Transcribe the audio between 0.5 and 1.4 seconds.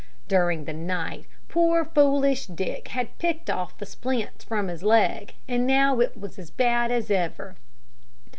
the night,